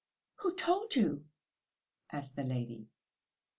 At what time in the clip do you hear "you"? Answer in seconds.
0.95-1.25